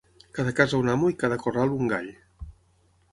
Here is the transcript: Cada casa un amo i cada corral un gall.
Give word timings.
Cada 0.37 0.53
casa 0.59 0.79
un 0.83 0.89
amo 0.93 1.11
i 1.13 1.17
cada 1.25 1.37
corral 1.45 1.75
un 1.75 1.91
gall. 1.93 2.09